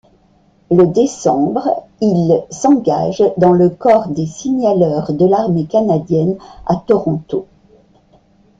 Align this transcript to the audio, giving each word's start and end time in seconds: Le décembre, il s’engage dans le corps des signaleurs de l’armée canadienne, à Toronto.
Le 0.71 0.87
décembre, 0.91 1.85
il 2.01 2.43
s’engage 2.49 3.23
dans 3.37 3.51
le 3.51 3.69
corps 3.69 4.07
des 4.07 4.25
signaleurs 4.25 5.13
de 5.13 5.27
l’armée 5.27 5.65
canadienne, 5.67 6.39
à 6.65 6.75
Toronto. 6.77 7.45